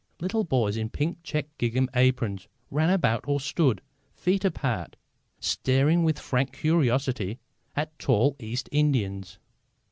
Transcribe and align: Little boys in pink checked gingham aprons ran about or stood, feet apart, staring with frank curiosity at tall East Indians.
Little 0.19 0.43
boys 0.43 0.77
in 0.77 0.89
pink 0.89 1.19
checked 1.21 1.59
gingham 1.59 1.87
aprons 1.93 2.47
ran 2.71 2.89
about 2.89 3.23
or 3.27 3.39
stood, 3.39 3.83
feet 4.15 4.43
apart, 4.43 4.95
staring 5.39 6.03
with 6.03 6.17
frank 6.17 6.53
curiosity 6.53 7.37
at 7.75 7.99
tall 7.99 8.35
East 8.39 8.67
Indians. 8.71 9.37